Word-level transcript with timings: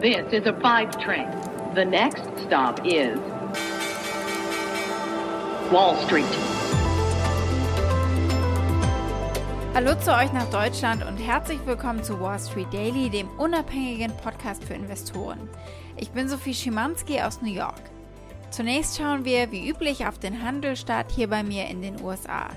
This 0.00 0.32
is 0.32 0.46
a 0.46 0.54
five 0.62 0.98
train. 0.98 1.28
The 1.74 1.84
next 1.84 2.22
stop 2.46 2.80
is 2.86 3.18
Wall 5.70 5.94
Street. 6.06 6.24
Hallo 9.74 9.94
zu 10.00 10.16
euch 10.16 10.32
nach 10.32 10.48
Deutschland 10.50 11.04
und 11.06 11.18
herzlich 11.18 11.58
willkommen 11.66 12.02
zu 12.02 12.18
Wall 12.18 12.38
Street 12.38 12.72
Daily, 12.72 13.10
dem 13.10 13.28
unabhängigen 13.36 14.16
Podcast 14.16 14.64
für 14.64 14.72
Investoren. 14.72 15.50
Ich 15.98 16.12
bin 16.12 16.30
Sophie 16.30 16.54
Schimanski 16.54 17.20
aus 17.20 17.42
New 17.42 17.52
York. 17.52 17.82
Zunächst 18.50 18.96
schauen 18.96 19.26
wir 19.26 19.52
wie 19.52 19.68
üblich 19.68 20.06
auf 20.06 20.18
den 20.18 20.42
Handelsstart 20.42 21.12
hier 21.12 21.28
bei 21.28 21.42
mir 21.42 21.66
in 21.66 21.82
den 21.82 22.02
USA. 22.02 22.48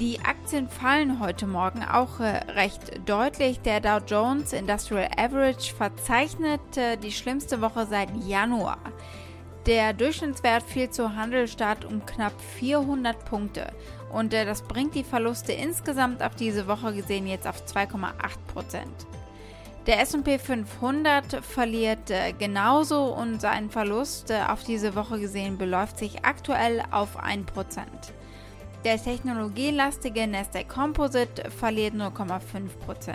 Die 0.00 0.18
Aktien 0.20 0.68
fallen 0.68 1.20
heute 1.20 1.46
Morgen 1.46 1.84
auch 1.84 2.18
äh, 2.18 2.38
recht 2.52 3.06
deutlich. 3.06 3.60
Der 3.60 3.78
Dow 3.80 3.98
Jones 3.98 4.54
Industrial 4.54 5.06
Average 5.18 5.74
verzeichnete 5.74 6.96
die 6.96 7.12
schlimmste 7.12 7.60
Woche 7.60 7.86
seit 7.86 8.08
Januar. 8.26 8.78
Der 9.66 9.92
Durchschnittswert 9.92 10.62
fiel 10.62 10.88
zu 10.88 11.14
Handelsstart 11.14 11.84
um 11.84 12.06
knapp 12.06 12.32
400 12.58 13.22
Punkte 13.26 13.66
und 14.10 14.32
äh, 14.32 14.46
das 14.46 14.62
bringt 14.62 14.94
die 14.94 15.04
Verluste 15.04 15.52
insgesamt 15.52 16.22
auf 16.22 16.34
diese 16.36 16.66
Woche 16.66 16.94
gesehen 16.94 17.26
jetzt 17.26 17.46
auf 17.46 17.62
2,8 17.66 18.12
Prozent. 18.50 19.06
Der 19.86 20.00
SP 20.00 20.40
500 20.40 21.44
verliert 21.44 22.10
äh, 22.10 22.32
genauso 22.32 23.12
und 23.12 23.42
sein 23.42 23.68
Verlust 23.68 24.30
äh, 24.30 24.40
auf 24.48 24.64
diese 24.64 24.94
Woche 24.94 25.20
gesehen 25.20 25.58
beläuft 25.58 25.98
sich 25.98 26.24
aktuell 26.24 26.82
auf 26.90 27.22
1%. 27.22 27.44
Der 28.84 29.00
technologielastige 29.00 30.26
Nasdaq 30.26 30.68
Composite 30.68 31.50
verliert 31.50 31.94
0,5%. 31.94 33.14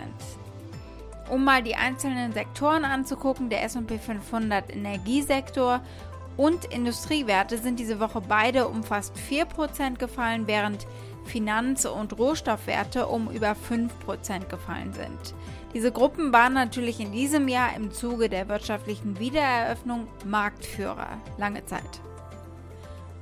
Um 1.28 1.44
mal 1.44 1.62
die 1.62 1.74
einzelnen 1.74 2.32
Sektoren 2.32 2.86
anzugucken, 2.86 3.50
der 3.50 3.62
SP 3.68 4.00
500 4.00 4.74
Energiesektor 4.74 5.80
und 6.38 6.64
Industriewerte 6.66 7.58
sind 7.58 7.78
diese 7.78 8.00
Woche 8.00 8.22
beide 8.26 8.68
um 8.68 8.82
fast 8.82 9.14
4% 9.30 9.98
gefallen, 9.98 10.46
während 10.46 10.86
Finanz- 11.26 11.84
und 11.84 12.18
Rohstoffwerte 12.18 13.06
um 13.06 13.30
über 13.30 13.54
5% 13.54 14.48
gefallen 14.48 14.94
sind. 14.94 15.34
Diese 15.74 15.92
Gruppen 15.92 16.32
waren 16.32 16.54
natürlich 16.54 16.98
in 16.98 17.12
diesem 17.12 17.46
Jahr 17.46 17.76
im 17.76 17.92
Zuge 17.92 18.30
der 18.30 18.48
wirtschaftlichen 18.48 19.18
Wiedereröffnung 19.18 20.06
Marktführer 20.24 21.18
lange 21.36 21.66
Zeit. 21.66 22.00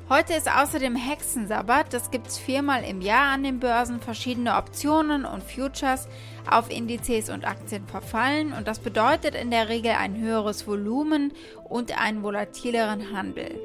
Heute 0.08 0.34
ist 0.34 0.48
außerdem 0.48 0.94
Hexensabbat. 0.94 1.92
Das 1.92 2.12
gibt 2.12 2.28
es 2.28 2.38
viermal 2.38 2.84
im 2.84 3.00
Jahr 3.00 3.34
an 3.34 3.42
den 3.42 3.58
Börsen. 3.58 3.98
Verschiedene 3.98 4.54
Optionen 4.54 5.24
und 5.24 5.42
Futures 5.42 6.06
auf 6.48 6.70
Indizes 6.70 7.28
und 7.28 7.44
Aktien 7.44 7.88
verfallen 7.88 8.52
und 8.52 8.68
das 8.68 8.78
bedeutet 8.78 9.34
in 9.34 9.50
der 9.50 9.68
Regel 9.68 9.90
ein 9.98 10.16
höheres 10.16 10.68
Volumen 10.68 11.32
und 11.64 12.00
einen 12.00 12.22
volatileren 12.22 13.12
Handel. 13.12 13.58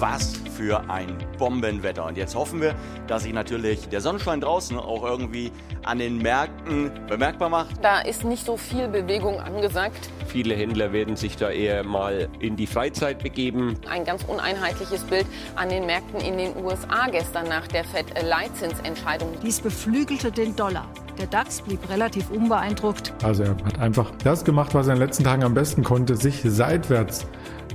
Was 0.00 0.40
für 0.56 0.88
ein 0.88 1.18
Bombenwetter. 1.38 2.06
Und 2.06 2.16
jetzt 2.16 2.34
hoffen 2.34 2.62
wir, 2.62 2.74
dass 3.06 3.24
sich 3.24 3.34
natürlich 3.34 3.86
der 3.90 4.00
Sonnenschein 4.00 4.40
draußen 4.40 4.78
auch 4.78 5.04
irgendwie 5.04 5.52
an 5.84 5.98
den 5.98 6.16
Märkten 6.16 6.90
bemerkbar 7.06 7.50
macht. 7.50 7.82
Da 7.82 8.00
ist 8.00 8.24
nicht 8.24 8.46
so 8.46 8.56
viel 8.56 8.88
Bewegung 8.88 9.38
angesagt. 9.40 10.08
Viele 10.26 10.54
Händler 10.54 10.94
werden 10.94 11.16
sich 11.16 11.36
da 11.36 11.50
eher 11.50 11.84
mal 11.84 12.28
in 12.40 12.56
die 12.56 12.66
Freizeit 12.66 13.22
begeben. 13.22 13.74
Ein 13.90 14.06
ganz 14.06 14.24
uneinheitliches 14.24 15.04
Bild 15.04 15.26
an 15.56 15.68
den 15.68 15.84
Märkten 15.84 16.20
in 16.20 16.38
den 16.38 16.56
USA 16.56 17.08
gestern 17.10 17.48
nach 17.48 17.66
der 17.66 17.84
Fed-Leitzinsentscheidung. 17.84 19.34
Dies 19.42 19.60
beflügelte 19.60 20.32
den 20.32 20.56
Dollar. 20.56 20.86
Der 21.18 21.26
DAX 21.26 21.60
blieb 21.60 21.86
relativ 21.90 22.30
unbeeindruckt. 22.30 23.12
Also 23.22 23.42
er 23.42 23.50
hat 23.50 23.78
einfach 23.78 24.12
das 24.24 24.46
gemacht, 24.46 24.72
was 24.72 24.86
er 24.86 24.94
in 24.94 24.98
den 24.98 25.06
letzten 25.06 25.24
Tagen 25.24 25.44
am 25.44 25.52
besten 25.52 25.84
konnte, 25.84 26.16
sich 26.16 26.40
seitwärts 26.42 27.26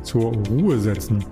zur 0.01 0.33
Ruhe 0.49 0.79
setzen. 0.79 1.23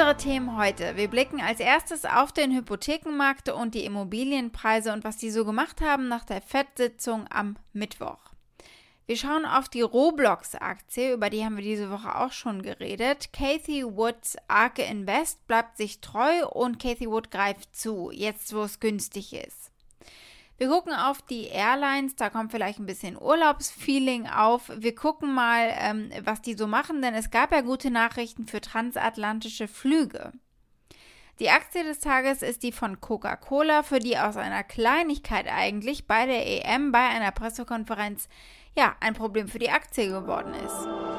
Unsere 0.00 0.16
Themen 0.16 0.56
heute. 0.56 0.96
Wir 0.96 1.08
blicken 1.08 1.42
als 1.42 1.60
erstes 1.60 2.06
auf 2.06 2.32
den 2.32 2.56
Hypothekenmarkt 2.56 3.50
und 3.50 3.74
die 3.74 3.84
Immobilienpreise 3.84 4.94
und 4.94 5.04
was 5.04 5.18
die 5.18 5.30
so 5.30 5.44
gemacht 5.44 5.82
haben 5.82 6.08
nach 6.08 6.24
der 6.24 6.40
FED-Sitzung 6.40 7.26
am 7.28 7.58
Mittwoch. 7.74 8.32
Wir 9.04 9.18
schauen 9.18 9.44
auf 9.44 9.68
die 9.68 9.82
Roblox-Aktie, 9.82 11.12
über 11.12 11.28
die 11.28 11.44
haben 11.44 11.58
wir 11.58 11.62
diese 11.62 11.90
Woche 11.90 12.16
auch 12.16 12.32
schon 12.32 12.62
geredet. 12.62 13.34
Cathy 13.34 13.84
Woods 13.84 14.38
Arke 14.48 14.84
Invest 14.84 15.46
bleibt 15.46 15.76
sich 15.76 16.00
treu 16.00 16.46
und 16.46 16.78
Cathy 16.78 17.06
Wood 17.06 17.30
greift 17.30 17.76
zu, 17.76 18.10
jetzt 18.10 18.54
wo 18.54 18.62
es 18.62 18.80
günstig 18.80 19.34
ist. 19.34 19.70
Wir 20.60 20.68
gucken 20.68 20.92
auf 20.92 21.22
die 21.22 21.46
Airlines, 21.46 22.16
da 22.16 22.28
kommt 22.28 22.50
vielleicht 22.50 22.78
ein 22.78 22.84
bisschen 22.84 23.16
Urlaubsfeeling 23.16 24.26
auf. 24.26 24.70
Wir 24.76 24.94
gucken 24.94 25.32
mal, 25.32 25.72
ähm, 25.78 26.10
was 26.24 26.42
die 26.42 26.52
so 26.52 26.66
machen, 26.66 27.00
denn 27.00 27.14
es 27.14 27.30
gab 27.30 27.50
ja 27.50 27.62
gute 27.62 27.90
Nachrichten 27.90 28.46
für 28.46 28.60
transatlantische 28.60 29.68
Flüge. 29.68 30.32
Die 31.38 31.48
Aktie 31.48 31.82
des 31.82 32.00
Tages 32.00 32.42
ist 32.42 32.62
die 32.62 32.72
von 32.72 33.00
Coca-Cola, 33.00 33.82
für 33.82 34.00
die 34.00 34.18
aus 34.18 34.36
einer 34.36 34.62
Kleinigkeit 34.62 35.46
eigentlich 35.50 36.06
bei 36.06 36.26
der 36.26 36.46
EM 36.46 36.92
bei 36.92 37.08
einer 37.08 37.30
Pressekonferenz 37.30 38.28
ja 38.76 38.94
ein 39.00 39.14
Problem 39.14 39.48
für 39.48 39.58
die 39.58 39.70
Aktie 39.70 40.08
geworden 40.10 40.52
ist. 40.52 41.09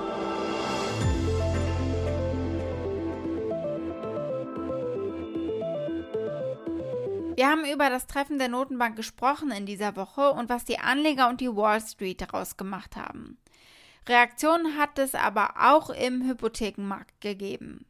Wir 7.42 7.50
haben 7.50 7.66
über 7.66 7.90
das 7.90 8.06
Treffen 8.06 8.38
der 8.38 8.50
Notenbank 8.50 8.96
gesprochen 8.96 9.50
in 9.50 9.66
dieser 9.66 9.96
Woche 9.96 10.32
und 10.32 10.48
was 10.48 10.64
die 10.64 10.78
Anleger 10.78 11.28
und 11.28 11.42
die 11.42 11.50
Wall 11.50 11.82
Street 11.82 12.22
daraus 12.22 12.56
gemacht 12.56 12.96
haben. 12.96 13.40
Reaktionen 14.08 14.78
hat 14.78 15.00
es 15.00 15.16
aber 15.16 15.56
auch 15.60 15.90
im 15.90 16.22
Hypothekenmarkt 16.22 17.20
gegeben. 17.20 17.88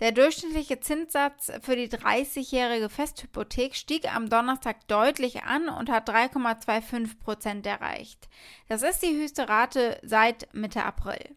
Der 0.00 0.10
durchschnittliche 0.10 0.80
Zinssatz 0.80 1.52
für 1.62 1.76
die 1.76 1.88
30-jährige 1.88 2.88
Festhypothek 2.88 3.76
stieg 3.76 4.12
am 4.12 4.28
Donnerstag 4.28 4.88
deutlich 4.88 5.44
an 5.44 5.68
und 5.68 5.88
hat 5.88 6.10
3,25 6.10 7.20
Prozent 7.20 7.66
erreicht. 7.68 8.28
Das 8.66 8.82
ist 8.82 9.04
die 9.04 9.14
höchste 9.14 9.48
Rate 9.48 10.00
seit 10.02 10.52
Mitte 10.52 10.84
April. 10.84 11.36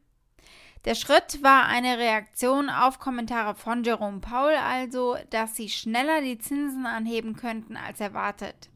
Der 0.86 0.96
Schritt 0.96 1.42
war 1.42 1.66
eine 1.66 1.98
Reaktion 1.98 2.70
auf 2.70 3.00
Kommentare 3.00 3.56
von 3.56 3.86
Jerome 3.86 4.20
Paul, 4.20 4.52
also, 4.52 5.16
dass 5.30 5.56
sie 5.56 5.70
schneller 5.70 6.22
die 6.22 6.38
Zinsen 6.38 6.86
anheben 6.86 7.38
könnten 7.38 7.78
als 7.78 8.02
erwartet. 8.02 8.70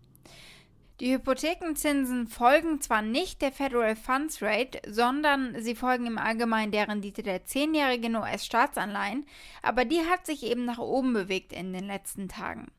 Die 1.01 1.13
Hypothekenzinsen 1.13 2.28
folgen 2.28 2.79
zwar 2.81 3.01
nicht 3.01 3.41
der 3.41 3.51
Federal 3.51 3.95
Funds 3.97 4.41
Rate, 4.41 4.81
sondern 4.88 5.62
sie 5.62 5.75
folgen 5.75 6.07
im 6.07 6.18
Allgemeinen 6.18 6.72
der 6.72 6.88
Rendite 6.88 7.23
der 7.23 7.45
zehnjährigen 7.45 8.16
US-Staatsanleihen, 8.16 9.25
aber 9.62 9.84
die 9.84 10.01
hat 10.09 10.25
sich 10.25 10.44
eben 10.44 10.63
nach 10.63 10.79
oben 10.79 11.12
bewegt 11.13 11.51
in 11.51 11.74
den 11.74 11.85
letzten 11.85 12.29
Tagen. 12.29 12.72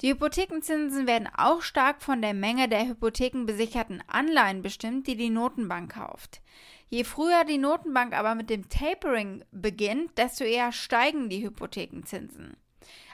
Die 0.00 0.10
Hypothekenzinsen 0.10 1.06
werden 1.06 1.28
auch 1.36 1.60
stark 1.60 2.02
von 2.02 2.22
der 2.22 2.34
Menge 2.34 2.68
der 2.68 2.88
hypothekenbesicherten 2.88 4.02
Anleihen 4.06 4.62
bestimmt, 4.62 5.06
die 5.06 5.16
die 5.16 5.30
Notenbank 5.30 5.94
kauft. 5.94 6.40
Je 6.90 7.04
früher 7.04 7.44
die 7.44 7.58
Notenbank 7.58 8.14
aber 8.14 8.34
mit 8.34 8.50
dem 8.50 8.68
Tapering 8.68 9.44
beginnt, 9.52 10.16
desto 10.16 10.44
eher 10.44 10.72
steigen 10.72 11.28
die 11.28 11.44
Hypothekenzinsen. 11.44 12.56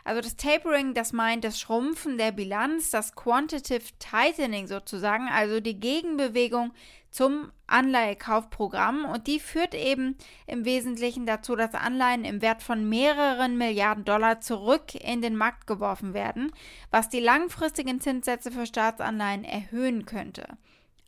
Also 0.04 0.20
das 0.20 0.36
Tapering, 0.36 0.92
das 0.92 1.12
meint 1.12 1.44
das 1.44 1.58
Schrumpfen 1.58 2.18
der 2.18 2.30
Bilanz, 2.30 2.90
das 2.90 3.14
Quantitative 3.14 3.90
Tightening 3.98 4.66
sozusagen, 4.66 5.28
also 5.28 5.60
die 5.60 5.80
Gegenbewegung 5.80 6.72
zum 7.10 7.50
Anleihekaufprogramm 7.68 9.06
und 9.06 9.26
die 9.26 9.40
führt 9.40 9.74
eben 9.74 10.18
im 10.46 10.64
Wesentlichen 10.64 11.26
dazu, 11.26 11.56
dass 11.56 11.72
Anleihen 11.72 12.24
im 12.24 12.42
Wert 12.42 12.62
von 12.62 12.88
mehreren 12.88 13.56
Milliarden 13.56 14.04
Dollar 14.04 14.40
zurück 14.40 14.94
in 14.94 15.22
den 15.22 15.36
Markt 15.36 15.66
geworfen 15.66 16.12
werden, 16.12 16.52
was 16.90 17.08
die 17.08 17.20
langfristigen 17.20 18.00
Zinssätze 18.00 18.50
für 18.50 18.66
Staatsanleihen 18.66 19.44
erhöhen 19.44 20.04
könnte. 20.06 20.44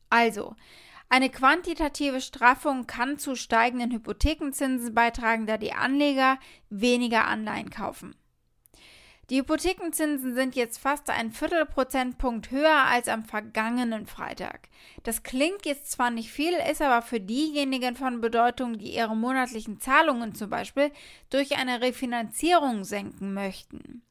Also, 0.08 0.54
eine 1.08 1.30
quantitative 1.30 2.20
Straffung 2.20 2.86
kann 2.86 3.18
zu 3.18 3.36
steigenden 3.36 3.92
Hypothekenzinsen 3.92 4.94
beitragen, 4.94 5.46
da 5.46 5.56
die 5.56 5.72
Anleger 5.72 6.38
weniger 6.68 7.26
Anleihen 7.26 7.70
kaufen. 7.70 8.16
Die 9.28 9.38
Hypothekenzinsen 9.38 10.34
sind 10.34 10.54
jetzt 10.54 10.78
fast 10.78 11.10
ein 11.10 11.32
Viertelprozentpunkt 11.32 12.52
höher 12.52 12.84
als 12.86 13.08
am 13.08 13.24
vergangenen 13.24 14.06
Freitag. 14.06 14.68
Das 15.02 15.24
klingt 15.24 15.66
jetzt 15.66 15.90
zwar 15.90 16.10
nicht 16.10 16.30
viel, 16.30 16.52
ist 16.70 16.80
aber 16.80 17.02
für 17.02 17.18
diejenigen 17.18 17.96
von 17.96 18.20
Bedeutung, 18.20 18.78
die 18.78 18.94
ihre 18.94 19.16
monatlichen 19.16 19.80
Zahlungen 19.80 20.36
zum 20.36 20.48
Beispiel 20.48 20.92
durch 21.30 21.56
eine 21.56 21.80
Refinanzierung 21.80 22.84
senken 22.84 23.34
möchten. 23.34 24.05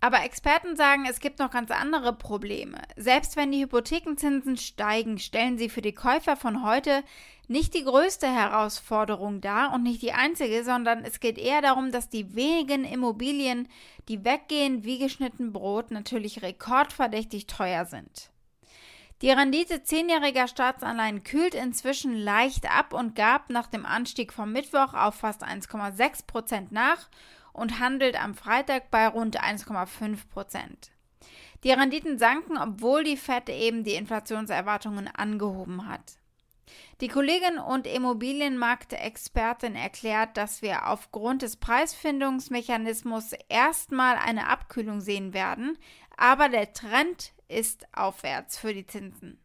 Aber 0.00 0.22
Experten 0.24 0.76
sagen, 0.76 1.06
es 1.08 1.20
gibt 1.20 1.38
noch 1.38 1.50
ganz 1.50 1.70
andere 1.70 2.12
Probleme. 2.12 2.82
Selbst 2.96 3.36
wenn 3.36 3.52
die 3.52 3.62
Hypothekenzinsen 3.62 4.56
steigen, 4.56 5.18
stellen 5.18 5.58
sie 5.58 5.68
für 5.68 5.82
die 5.82 5.94
Käufer 5.94 6.36
von 6.36 6.64
heute 6.64 7.02
nicht 7.48 7.74
die 7.74 7.84
größte 7.84 8.26
Herausforderung 8.26 9.40
dar 9.40 9.72
und 9.72 9.82
nicht 9.82 10.02
die 10.02 10.12
einzige, 10.12 10.64
sondern 10.64 11.04
es 11.04 11.20
geht 11.20 11.38
eher 11.38 11.62
darum, 11.62 11.92
dass 11.92 12.08
die 12.08 12.34
wenigen 12.34 12.84
Immobilien, 12.84 13.68
die 14.08 14.24
weggehen 14.24 14.84
wie 14.84 14.98
geschnitten 14.98 15.52
Brot, 15.52 15.90
natürlich 15.90 16.42
rekordverdächtig 16.42 17.46
teuer 17.46 17.84
sind. 17.84 18.30
Die 19.22 19.30
Rendite 19.30 19.82
zehnjähriger 19.82 20.46
Staatsanleihen 20.46 21.22
kühlt 21.22 21.54
inzwischen 21.54 22.14
leicht 22.14 22.70
ab 22.70 22.92
und 22.92 23.14
gab 23.14 23.48
nach 23.48 23.66
dem 23.66 23.86
Anstieg 23.86 24.30
vom 24.30 24.52
Mittwoch 24.52 24.92
auf 24.92 25.14
fast 25.14 25.42
1,6 25.42 26.26
Prozent 26.26 26.72
nach 26.72 27.08
und 27.56 27.80
handelt 27.80 28.22
am 28.22 28.34
Freitag 28.34 28.90
bei 28.90 29.08
rund 29.08 29.40
1,5 29.40 30.28
Prozent. 30.28 30.92
Die 31.64 31.72
Renditen 31.72 32.18
sanken, 32.18 32.58
obwohl 32.58 33.02
die 33.02 33.16
Fed 33.16 33.48
eben 33.48 33.82
die 33.82 33.94
Inflationserwartungen 33.94 35.08
angehoben 35.08 35.88
hat. 35.88 36.18
Die 37.00 37.08
Kollegin 37.08 37.58
und 37.58 37.86
Immobilienmarktexpertin 37.86 39.74
erklärt, 39.74 40.36
dass 40.36 40.62
wir 40.62 40.88
aufgrund 40.88 41.42
des 41.42 41.56
Preisfindungsmechanismus 41.56 43.32
erstmal 43.48 44.16
eine 44.16 44.48
Abkühlung 44.48 45.00
sehen 45.00 45.32
werden, 45.32 45.78
aber 46.16 46.48
der 46.48 46.72
Trend 46.72 47.32
ist 47.48 47.86
aufwärts 47.96 48.58
für 48.58 48.74
die 48.74 48.86
Zinsen. 48.86 49.38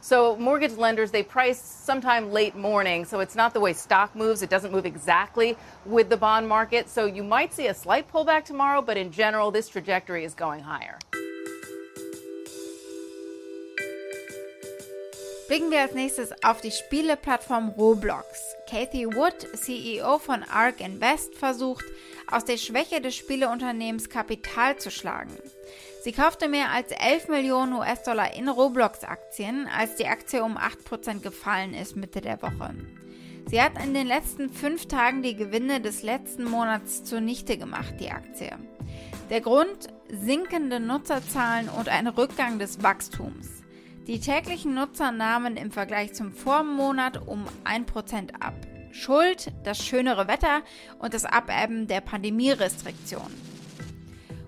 So 0.00 0.36
mortgage 0.36 0.76
lenders, 0.76 1.10
they 1.10 1.22
price 1.22 1.60
sometime 1.60 2.32
late 2.32 2.54
morning, 2.54 3.04
so 3.04 3.20
it's 3.20 3.34
not 3.34 3.52
the 3.52 3.60
way 3.60 3.72
stock 3.72 4.14
moves. 4.14 4.42
It 4.42 4.50
doesn't 4.50 4.70
move 4.70 4.86
exactly 4.86 5.56
with 5.84 6.08
the 6.08 6.16
bond 6.16 6.48
market. 6.48 6.88
So 6.88 7.06
you 7.06 7.24
might 7.24 7.52
see 7.52 7.66
a 7.66 7.74
slight 7.74 8.10
pullback 8.10 8.44
tomorrow, 8.44 8.82
but 8.82 8.96
in 8.96 9.10
general, 9.10 9.50
this 9.50 9.68
trajectory 9.68 10.24
is 10.24 10.34
going 10.34 10.60
higher. 10.60 10.98
Blicken 15.48 15.70
wir 15.70 15.80
als 15.80 15.94
nächstes 15.94 16.32
auf 16.42 16.60
die 16.60 16.72
Spieleplattform 16.72 17.70
Roblox. 17.78 18.56
Kathy 18.68 19.06
Wood, 19.06 19.46
CEO 19.54 20.18
von 20.18 20.42
Ark 20.42 20.80
Invest, 20.80 21.36
versucht, 21.36 21.84
aus 22.30 22.44
der 22.44 22.56
Schwäche 22.56 23.00
des 23.00 23.14
Spieleunternehmens 23.14 24.08
Kapital 24.08 24.76
zu 24.76 24.90
schlagen. 24.90 25.36
Sie 26.06 26.12
kaufte 26.12 26.46
mehr 26.46 26.70
als 26.70 26.92
11 26.92 27.26
Millionen 27.26 27.72
US-Dollar 27.72 28.32
in 28.36 28.48
Roblox-Aktien, 28.48 29.66
als 29.76 29.96
die 29.96 30.06
Aktie 30.06 30.40
um 30.40 30.56
8% 30.56 31.18
gefallen 31.18 31.74
ist 31.74 31.96
Mitte 31.96 32.20
der 32.20 32.40
Woche. 32.42 32.76
Sie 33.46 33.60
hat 33.60 33.72
in 33.82 33.92
den 33.92 34.06
letzten 34.06 34.48
fünf 34.48 34.86
Tagen 34.86 35.22
die 35.22 35.34
Gewinne 35.34 35.80
des 35.80 36.04
letzten 36.04 36.44
Monats 36.44 37.02
zunichte 37.02 37.58
gemacht, 37.58 37.94
die 37.98 38.12
Aktie. 38.12 38.52
Der 39.30 39.40
Grund? 39.40 39.88
Sinkende 40.08 40.78
Nutzerzahlen 40.78 41.68
und 41.68 41.88
ein 41.88 42.06
Rückgang 42.06 42.60
des 42.60 42.84
Wachstums. 42.84 43.48
Die 44.06 44.20
täglichen 44.20 44.74
Nutzer 44.74 45.10
nahmen 45.10 45.56
im 45.56 45.72
Vergleich 45.72 46.14
zum 46.14 46.30
Vormonat 46.30 47.26
um 47.26 47.46
1% 47.64 48.32
ab. 48.38 48.54
Schuld 48.92 49.50
das 49.64 49.84
schönere 49.84 50.28
Wetter 50.28 50.62
und 51.00 51.14
das 51.14 51.24
Abebben 51.24 51.88
der 51.88 52.00
Pandemierestriktionen. 52.00 53.55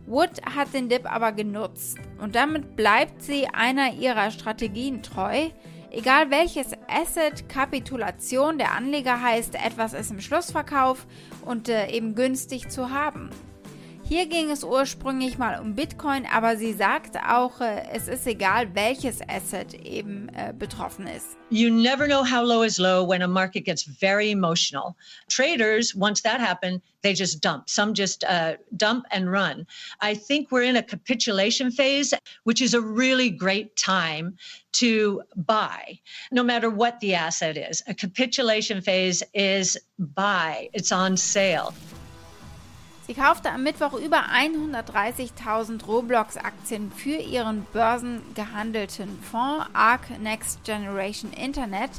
Wood 0.08 0.40
hat 0.56 0.72
den 0.72 0.88
Dip 0.88 1.04
aber 1.04 1.32
genutzt 1.32 1.98
und 2.18 2.34
damit 2.34 2.76
bleibt 2.76 3.22
sie 3.22 3.46
einer 3.46 3.92
ihrer 3.92 4.30
Strategien 4.30 5.02
treu. 5.02 5.50
Egal 5.90 6.30
welches 6.30 6.72
Asset 6.86 7.48
Kapitulation 7.50 8.56
der 8.56 8.72
Anleger 8.72 9.20
heißt, 9.20 9.54
etwas 9.54 9.92
ist 9.92 10.10
im 10.10 10.20
Schlussverkauf 10.20 11.06
und 11.44 11.68
äh, 11.68 11.90
eben 11.90 12.14
günstig 12.14 12.70
zu 12.70 12.90
haben. 12.90 13.28
Hier 14.08 14.24
ging 14.24 14.50
es 14.50 14.64
ursprünglich 14.64 15.36
mal 15.36 15.60
um 15.60 15.74
Bitcoin, 15.74 16.24
aber 16.24 16.56
sie 16.56 16.72
sagt 16.72 17.16
auch, 17.16 17.60
äh, 17.60 17.82
es 17.92 18.08
ist 18.08 18.26
egal, 18.26 18.74
welches 18.74 19.20
Asset 19.28 19.74
eben 19.74 20.30
äh, 20.30 20.54
betroffen 20.58 21.06
ist. 21.06 21.36
You 21.50 21.68
never 21.68 22.06
know 22.06 22.24
how 22.24 22.42
low 22.42 22.62
is 22.62 22.78
low 22.78 23.06
when 23.06 23.20
a 23.20 23.28
market 23.28 23.66
gets 23.66 23.82
very 23.82 24.30
emotional. 24.30 24.96
Traders, 25.28 25.94
once 25.94 26.22
that 26.22 26.40
happened, 26.40 26.80
they 27.02 27.12
just 27.12 27.42
dump. 27.42 27.68
Some 27.68 27.92
just 27.92 28.24
uh, 28.24 28.54
dump 28.78 29.04
and 29.10 29.30
run. 29.30 29.66
I 30.00 30.14
think 30.14 30.50
we're 30.50 30.62
in 30.62 30.76
a 30.76 30.82
capitulation 30.82 31.70
phase, 31.70 32.14
which 32.44 32.62
is 32.62 32.72
a 32.72 32.80
really 32.80 33.28
great 33.28 33.76
time 33.76 34.38
to 34.72 35.22
buy, 35.36 36.00
no 36.32 36.42
matter 36.42 36.70
what 36.70 36.98
the 37.00 37.14
asset 37.14 37.58
is. 37.58 37.82
A 37.86 37.94
capitulation 37.94 38.80
phase 38.80 39.22
is 39.34 39.76
buy, 39.98 40.70
it's 40.72 40.92
on 40.92 41.18
sale. 41.18 41.74
Sie 43.08 43.14
kaufte 43.14 43.50
am 43.50 43.62
Mittwoch 43.62 43.94
über 43.94 44.24
130.000 44.38 45.86
Roblox-Aktien 45.86 46.92
für 46.92 47.16
ihren 47.16 47.64
börsengehandelten 47.72 49.18
Fonds 49.22 49.64
ARK 49.72 50.20
Next 50.20 50.62
Generation 50.64 51.32
Internet. 51.32 51.90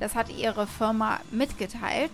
Das 0.00 0.16
hat 0.16 0.28
ihre 0.28 0.66
Firma 0.66 1.20
mitgeteilt. 1.30 2.10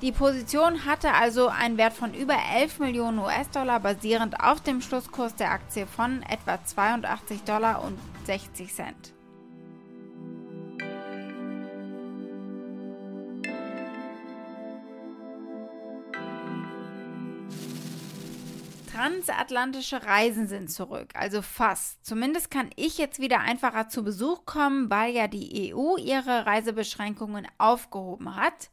Die 0.00 0.12
Position 0.12 0.84
hatte 0.84 1.12
also 1.12 1.48
einen 1.48 1.76
Wert 1.76 1.92
von 1.92 2.14
über 2.14 2.36
11 2.54 2.78
Millionen 2.78 3.18
US-Dollar 3.18 3.80
basierend 3.80 4.38
auf 4.38 4.60
dem 4.60 4.80
Schlusskurs 4.80 5.34
der 5.34 5.50
Aktie 5.50 5.88
von 5.88 6.22
etwa 6.22 6.64
82 6.64 7.42
Dollar 7.42 7.82
und 7.82 7.98
60 8.26 8.72
Cent. 8.72 9.17
Transatlantische 18.98 20.02
Reisen 20.02 20.48
sind 20.48 20.72
zurück, 20.72 21.10
also 21.14 21.40
fast. 21.40 22.04
Zumindest 22.04 22.50
kann 22.50 22.70
ich 22.74 22.98
jetzt 22.98 23.20
wieder 23.20 23.38
einfacher 23.38 23.88
zu 23.88 24.02
Besuch 24.02 24.44
kommen, 24.44 24.90
weil 24.90 25.14
ja 25.14 25.28
die 25.28 25.72
EU 25.72 25.96
ihre 25.96 26.46
Reisebeschränkungen 26.46 27.46
aufgehoben 27.58 28.34
hat, 28.34 28.70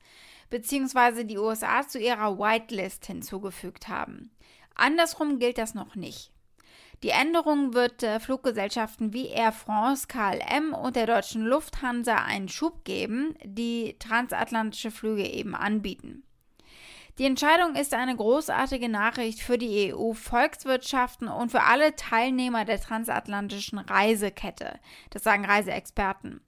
beziehungsweise 0.49 1.25
die 1.25 1.37
USA 1.37 1.87
zu 1.87 1.99
ihrer 1.99 2.39
Whitelist 2.39 3.05
hinzugefügt 3.05 3.87
haben. 3.87 4.31
Andersrum 4.73 5.37
gilt 5.37 5.59
das 5.59 5.75
noch 5.75 5.95
nicht. 5.95 6.31
Die 7.03 7.09
Änderung 7.09 7.75
wird 7.75 8.01
äh, 8.01 8.19
Fluggesellschaften 8.19 9.13
wie 9.13 9.27
Air 9.27 9.51
France, 9.51 10.07
KLM 10.07 10.73
und 10.73 10.95
der 10.95 11.05
deutschen 11.05 11.43
Lufthansa 11.43 12.15
einen 12.15 12.49
Schub 12.49 12.83
geben, 12.83 13.35
die 13.43 13.95
transatlantische 13.99 14.89
Flüge 14.89 15.27
eben 15.27 15.53
anbieten. 15.53 16.14
Die 17.17 17.25
Entscheidung 17.25 17.75
ist 17.75 17.93
eine 17.93 18.13
großartige 18.13 18.89
Nachricht 18.89 19.39
für 19.39 19.57
die 19.57 19.93
EU-Volkswirtschaften 19.93 21.29
und 21.29 21.49
für 21.49 21.63
alle 21.63 21.95
Teilnehmer 21.95 22.65
der 22.65 22.81
transatlantischen 22.81 23.79
Reisekette. 23.79 24.79
Das 25.11 25.23
sagen 25.23 25.45
Reiseexperten. 25.45 26.41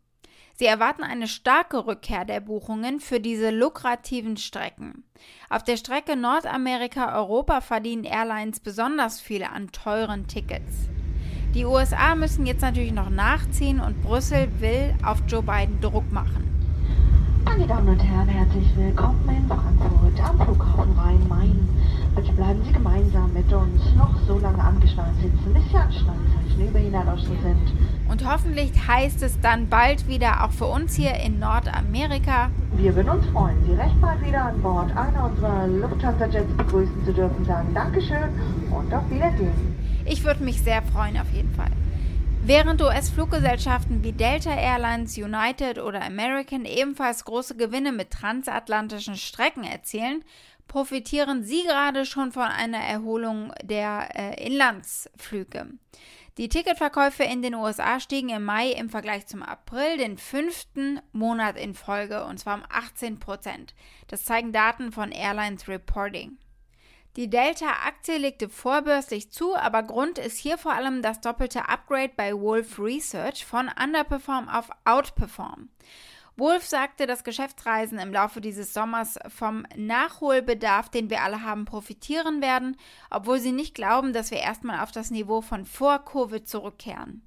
Sie 0.55 0.65
erwarten 0.65 1.03
eine 1.03 1.27
starke 1.27 1.85
Rückkehr 1.85 2.25
der 2.25 2.41
Buchungen 2.41 2.99
für 2.99 3.21
diese 3.21 3.51
lukrativen 3.51 4.35
Strecken. 4.35 5.05
Auf 5.49 5.63
der 5.63 5.77
Strecke 5.77 6.17
Nordamerika-Europa 6.17 7.61
verdienen 7.61 8.03
Airlines 8.03 8.59
besonders 8.59 9.21
viel 9.21 9.43
an 9.43 9.71
teuren 9.71 10.27
Tickets. 10.27 10.89
Die 11.53 11.63
USA 11.63 12.15
müssen 12.15 12.45
jetzt 12.45 12.61
natürlich 12.61 12.91
noch 12.91 13.09
nachziehen 13.09 13.79
und 13.79 14.01
Brüssel 14.01 14.49
will 14.59 14.93
auf 15.05 15.19
Joe 15.27 15.43
Biden 15.43 15.79
Druck 15.79 16.11
machen. 16.11 16.56
Meine 17.47 17.65
Damen 17.65 17.87
und 17.87 17.99
Herren, 17.99 18.27
herzlich 18.27 18.67
willkommen 18.75 19.23
in 19.29 19.47
Frankfurt 19.47 20.29
am 20.29 20.37
Flughafen 20.41 20.91
Rhein-Main. 20.99 21.69
Bitte 22.13 22.33
bleiben 22.33 22.61
Sie 22.65 22.73
gemeinsam 22.73 23.31
mit 23.33 23.51
uns 23.53 23.81
noch 23.95 24.13
so 24.27 24.37
lange 24.37 24.61
angeschnallt 24.61 25.15
sitzen, 25.21 25.53
bis 25.53 25.63
die 25.71 25.77
Anschnallzeichen 25.77 26.67
über 26.67 26.79
Ihnen 26.79 26.93
erloschen 26.93 27.37
sind. 27.41 28.11
Und 28.11 28.29
hoffentlich 28.29 28.71
heißt 28.85 29.23
es 29.23 29.39
dann 29.39 29.69
bald 29.69 30.09
wieder 30.09 30.43
auch 30.43 30.51
für 30.51 30.65
uns 30.65 30.95
hier 30.95 31.15
in 31.15 31.39
Nordamerika. 31.39 32.49
Wir 32.73 32.93
würden 32.93 33.09
uns 33.09 33.25
freuen, 33.27 33.63
Sie 33.65 33.73
recht 33.73 33.99
bald 34.01 34.21
wieder 34.25 34.43
an 34.43 34.61
Bord 34.61 34.91
einer 34.95 35.25
unserer 35.25 35.67
Lufthansa-Jets 35.67 36.51
begrüßen 36.57 37.05
zu 37.05 37.13
dürfen. 37.13 37.45
Sagen 37.45 37.73
Dankeschön 37.73 38.29
und 38.69 38.93
auf 38.93 39.09
Wiedersehen. 39.09 39.75
Ich 40.03 40.25
würde 40.25 40.43
mich 40.43 40.61
sehr 40.61 40.81
freuen, 40.81 41.17
auf 41.17 41.31
jeden 41.33 41.53
Fall. 41.53 41.71
Während 42.47 42.81
US-Fluggesellschaften 42.81 44.05
wie 44.05 44.13
Delta 44.13 44.55
Airlines, 44.55 45.17
United 45.17 45.79
oder 45.79 46.01
American 46.01 46.63
ebenfalls 46.63 47.25
große 47.25 47.57
Gewinne 47.57 47.91
mit 47.91 48.09
transatlantischen 48.09 49.17
Strecken 49.17 49.65
erzielen, 49.65 50.23
profitieren 50.69 51.43
sie 51.43 51.63
gerade 51.63 52.05
schon 52.05 52.31
von 52.31 52.43
einer 52.43 52.77
Erholung 52.77 53.51
der 53.63 54.07
äh, 54.15 54.47
Inlandsflüge. 54.47 55.73
Die 56.37 56.47
Ticketverkäufe 56.47 57.23
in 57.23 57.41
den 57.41 57.53
USA 57.53 57.99
stiegen 57.99 58.29
im 58.29 58.45
Mai 58.45 58.69
im 58.69 58.89
Vergleich 58.89 59.27
zum 59.27 59.43
April 59.43 59.97
den 59.97 60.17
fünften 60.17 61.01
Monat 61.11 61.57
in 61.57 61.73
Folge 61.73 62.23
und 62.23 62.37
zwar 62.39 62.55
um 62.55 62.63
18 62.69 63.19
Prozent. 63.19 63.75
Das 64.07 64.23
zeigen 64.23 64.53
Daten 64.53 64.93
von 64.93 65.11
Airlines 65.11 65.67
Reporting. 65.67 66.37
Die 67.17 67.31
Delta-Aktie 67.31 68.19
legte 68.19 68.47
vorbörslich 68.47 69.31
zu, 69.31 69.55
aber 69.55 69.81
Grund 69.81 70.19
ist 70.19 70.37
hier 70.37 70.59
vor 70.59 70.73
allem 70.73 71.01
das 71.01 71.19
doppelte 71.19 71.67
Upgrade 71.67 72.11
bei 72.15 72.39
Wolf 72.39 72.77
Research 72.77 73.43
von 73.43 73.71
Underperform 73.83 74.47
auf 74.47 74.69
Outperform. 74.85 75.69
Wolf 76.35 76.63
sagte, 76.63 77.07
dass 77.07 77.23
Geschäftsreisen 77.23 77.97
im 77.97 78.13
Laufe 78.13 78.39
dieses 78.39 78.71
Sommers 78.71 79.17
vom 79.29 79.65
Nachholbedarf, 79.75 80.89
den 80.89 81.09
wir 81.09 81.23
alle 81.23 81.41
haben, 81.41 81.65
profitieren 81.65 82.39
werden, 82.39 82.77
obwohl 83.09 83.39
sie 83.39 83.51
nicht 83.51 83.73
glauben, 83.73 84.13
dass 84.13 84.29
wir 84.29 84.37
erstmal 84.37 84.81
auf 84.83 84.91
das 84.91 85.09
Niveau 85.09 85.41
von 85.41 85.65
vor 85.65 86.05
Covid 86.05 86.47
zurückkehren. 86.47 87.26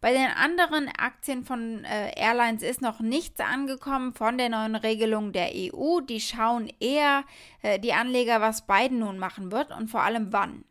Bei 0.00 0.12
den 0.12 0.28
anderen 0.28 0.88
Aktien 0.96 1.44
von 1.44 1.84
äh, 1.84 2.12
Airlines 2.14 2.62
ist 2.62 2.80
noch 2.80 3.00
nichts 3.00 3.40
angekommen 3.40 4.14
von 4.14 4.38
der 4.38 4.48
neuen 4.48 4.76
Regelung 4.76 5.32
der 5.32 5.50
EU. 5.52 6.00
Die 6.00 6.20
schauen 6.20 6.70
eher 6.78 7.24
äh, 7.62 7.80
die 7.80 7.92
Anleger, 7.92 8.40
was 8.40 8.64
Biden 8.64 9.00
nun 9.00 9.18
machen 9.18 9.50
wird 9.50 9.76
und 9.76 9.90
vor 9.90 10.02
allem 10.02 10.32
wann. 10.32 10.64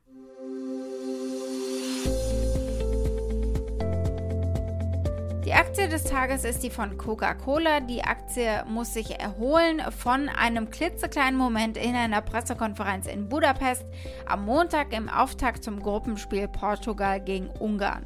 Die 5.43 5.53
Aktie 5.53 5.89
des 5.89 6.05
Tages 6.05 6.45
ist 6.45 6.63
die 6.63 6.69
von 6.69 6.97
Coca-Cola. 6.97 7.81
Die 7.81 8.03
Aktie 8.03 8.63
muss 8.69 8.93
sich 8.93 9.19
erholen 9.19 9.81
von 9.91 10.29
einem 10.29 10.69
klitzekleinen 10.69 11.37
Moment 11.37 11.75
in 11.75 11.95
einer 11.95 12.21
Pressekonferenz 12.21 13.07
in 13.07 13.27
Budapest 13.27 13.85
am 14.25 14.45
Montag 14.45 14.93
im 14.93 15.09
Auftakt 15.09 15.65
zum 15.65 15.81
Gruppenspiel 15.81 16.47
Portugal 16.47 17.19
gegen 17.19 17.49
Ungarn. 17.49 18.03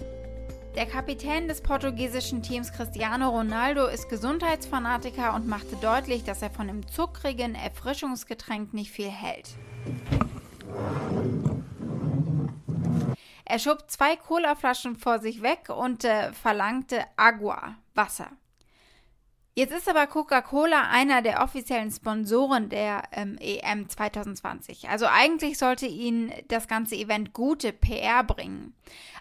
Der 0.75 0.85
Kapitän 0.85 1.49
des 1.49 1.61
portugiesischen 1.61 2.41
Teams 2.41 2.71
Cristiano 2.71 3.29
Ronaldo 3.29 3.87
ist 3.87 4.07
Gesundheitsfanatiker 4.07 5.33
und 5.35 5.45
machte 5.45 5.75
deutlich, 5.75 6.23
dass 6.23 6.41
er 6.41 6.49
von 6.49 6.67
dem 6.67 6.87
zuckrigen 6.87 7.55
Erfrischungsgetränk 7.55 8.73
nicht 8.73 8.91
viel 8.91 9.09
hält. 9.09 9.49
Er 13.43 13.59
schob 13.59 13.91
zwei 13.91 14.15
Colaflaschen 14.15 14.95
vor 14.95 15.19
sich 15.19 15.41
weg 15.41 15.67
und 15.67 16.05
äh, 16.05 16.31
verlangte 16.31 17.03
Agua, 17.17 17.75
Wasser. 17.93 18.29
Jetzt 19.53 19.73
ist 19.73 19.89
aber 19.89 20.07
Coca-Cola 20.07 20.89
einer 20.91 21.21
der 21.21 21.43
offiziellen 21.43 21.91
Sponsoren 21.91 22.69
der 22.69 23.03
ähm, 23.11 23.37
EM 23.41 23.89
2020. 23.89 24.87
Also 24.87 25.07
eigentlich 25.07 25.57
sollte 25.57 25.87
ihnen 25.87 26.31
das 26.47 26.69
ganze 26.69 26.95
Event 26.95 27.33
gute 27.33 27.73
PR 27.73 28.23
bringen. 28.23 28.73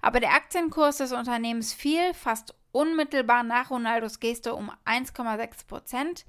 Aber 0.02 0.20
der 0.20 0.32
Aktienkurs 0.32 0.98
des 0.98 1.10
Unternehmens 1.10 1.72
fiel 1.72 2.14
fast 2.14 2.54
unmittelbar 2.70 3.42
nach 3.42 3.70
Ronaldos 3.70 4.20
Geste 4.20 4.54
um 4.54 4.70
1,6 4.86 5.66
Prozent. 5.66 6.24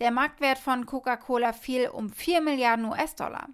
Der 0.00 0.10
Marktwert 0.10 0.58
von 0.58 0.84
Coca-Cola 0.84 1.54
fiel 1.54 1.88
um 1.88 2.10
4 2.10 2.42
Milliarden 2.42 2.84
US-Dollar. 2.84 3.48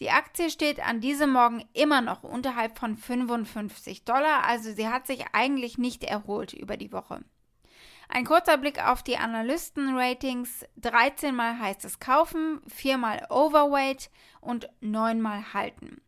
Die 0.00 0.10
Aktie 0.10 0.50
steht 0.50 0.84
an 0.84 1.00
diesem 1.00 1.30
Morgen 1.30 1.62
immer 1.74 2.00
noch 2.00 2.24
unterhalb 2.24 2.76
von 2.76 2.96
55 2.96 4.04
Dollar, 4.04 4.44
also 4.44 4.72
sie 4.72 4.88
hat 4.88 5.08
sich 5.08 5.24
eigentlich 5.32 5.76
nicht 5.76 6.04
erholt 6.04 6.52
über 6.52 6.76
die 6.76 6.92
Woche. 6.92 7.24
Ein 8.08 8.24
kurzer 8.24 8.56
Blick 8.56 8.82
auf 8.84 9.02
die 9.02 9.18
Analysten-Ratings. 9.18 10.64
13 10.78 11.34
mal 11.34 11.58
heißt 11.58 11.84
es 11.84 12.00
kaufen, 12.00 12.60
4 12.68 12.96
mal 12.96 13.26
Overweight 13.28 14.10
und 14.40 14.68
9 14.80 15.20
mal 15.20 15.52
halten. 15.52 16.00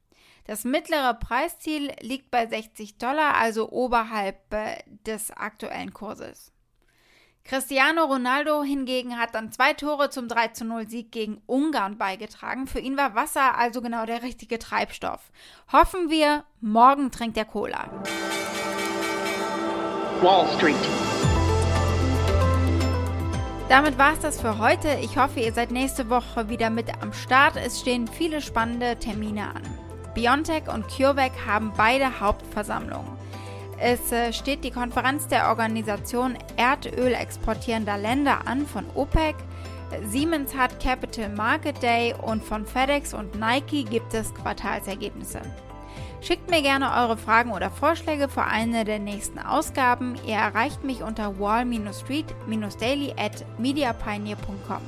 Das 0.47 0.65
mittlere 0.65 1.15
Preisziel 1.15 1.93
liegt 2.01 2.31
bei 2.31 2.47
60 2.47 2.99
Dollar, 2.99 3.35
also 3.37 3.71
oberhalb 3.71 4.53
äh, 4.53 4.83
des 5.07 5.31
aktuellen 5.31 5.93
Kurses. 5.93 6.53
Cristiano 7.45 8.05
Ronaldo 8.05 8.63
hingegen 8.63 9.19
hat 9.19 9.35
dann 9.35 9.53
zwei 9.53 9.75
Tore 9.75 10.11
zum 10.11 10.29
3 10.29 10.65
0 10.65 10.89
Sieg 10.89 11.13
gegen 11.13 11.43
Ungarn 11.47 11.99
beigetragen. 11.99 12.67
Für 12.67 12.81
ihn 12.81 12.97
war 12.97 13.15
Wasser 13.15 13.57
also 13.57 13.83
genau 13.83 14.07
der 14.07 14.23
richtige 14.23 14.59
Treibstoff. 14.59 15.31
Hoffen 15.73 16.11
wir, 16.11 16.45
morgen 16.61 17.11
trinkt 17.11 17.37
er 17.37 17.45
Cola. 17.45 17.89
Wall 20.23 20.47
Street. 20.57 21.10
Damit 23.71 23.99
war 23.99 24.15
es 24.15 24.19
das 24.19 24.41
für 24.41 24.59
heute. 24.59 24.99
Ich 25.01 25.17
hoffe, 25.17 25.39
ihr 25.39 25.53
seid 25.53 25.71
nächste 25.71 26.11
Woche 26.11 26.49
wieder 26.49 26.71
mit 26.71 26.87
am 27.01 27.13
Start. 27.13 27.55
Es 27.55 27.79
stehen 27.79 28.09
viele 28.09 28.41
spannende 28.41 28.97
Termine 28.97 29.43
an. 29.55 29.63
BioNTech 30.13 30.65
und 30.67 30.89
CureVac 30.89 31.31
haben 31.47 31.73
beide 31.77 32.19
Hauptversammlungen. 32.19 33.13
Es 33.79 34.11
äh, 34.11 34.33
steht 34.33 34.65
die 34.65 34.73
Konferenz 34.73 35.29
der 35.29 35.51
Organisation 35.51 36.37
Erdöl 36.57 37.15
exportierender 37.15 37.97
Länder 37.97 38.41
an 38.45 38.67
von 38.67 38.87
OPEC. 38.97 39.37
Siemens 40.05 40.53
hat 40.57 40.81
Capital 40.81 41.29
Market 41.29 41.81
Day 41.81 42.13
und 42.21 42.43
von 42.43 42.67
FedEx 42.67 43.15
und 43.15 43.39
Nike 43.39 43.85
gibt 43.85 44.13
es 44.15 44.35
Quartalsergebnisse. 44.35 45.43
Schickt 46.21 46.51
mir 46.51 46.61
gerne 46.61 46.93
eure 46.93 47.17
Fragen 47.17 47.53
oder 47.53 47.71
Vorschläge 47.71 48.29
für 48.29 48.45
eine 48.45 48.85
der 48.85 48.99
nächsten 48.99 49.39
Ausgaben. 49.39 50.17
Ihr 50.27 50.35
erreicht 50.35 50.85
mich 50.85 51.03
unter 51.03 51.39
wall-street-daily 51.39 53.15
at 53.17 53.45
mediapioneer.com. 53.59 54.83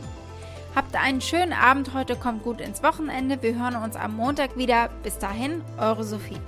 Habt 0.74 0.96
einen 0.96 1.20
schönen 1.20 1.52
Abend 1.52 1.94
heute, 1.94 2.16
kommt 2.16 2.42
gut 2.42 2.60
ins 2.60 2.82
Wochenende. 2.82 3.42
Wir 3.42 3.54
hören 3.58 3.76
uns 3.76 3.96
am 3.96 4.16
Montag 4.16 4.56
wieder. 4.56 4.90
Bis 5.02 5.18
dahin, 5.18 5.62
eure 5.78 6.04
Sophie. 6.04 6.38